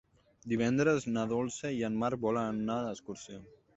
[0.53, 3.43] Divendres na Dolça i en Marc volen anar d'excursió.